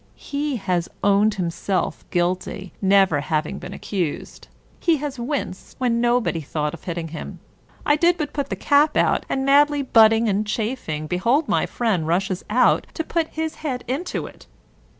He 0.17 0.55
has 0.55 0.89
owned 1.03 1.35
himself 1.35 2.09
guilty, 2.09 2.73
never 2.81 3.19
having 3.21 3.59
been 3.59 3.71
accused. 3.71 4.47
He 4.79 4.97
has 4.97 5.19
winced 5.19 5.75
when 5.77 6.01
nobody 6.01 6.41
thought 6.41 6.73
of 6.73 6.85
hitting 6.85 7.09
him. 7.09 7.37
I 7.85 7.97
did 7.97 8.17
but 8.17 8.33
put 8.33 8.49
the 8.49 8.55
cap 8.55 8.97
out, 8.97 9.27
and 9.29 9.45
madly 9.45 9.83
butting 9.83 10.27
and 10.27 10.43
chafing, 10.47 11.05
behold 11.05 11.47
my 11.47 11.67
friend 11.67 12.07
rushes 12.07 12.43
out 12.49 12.87
to 12.95 13.03
put 13.03 13.27
his 13.37 13.57
head 13.61 13.83
into 13.87 14.25
it 14.25 14.47